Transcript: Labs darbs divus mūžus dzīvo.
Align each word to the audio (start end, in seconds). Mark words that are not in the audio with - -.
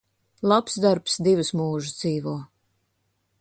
Labs 0.51 0.77
darbs 0.85 1.17
divus 1.27 1.51
mūžus 1.59 1.93
dzīvo. 2.01 2.35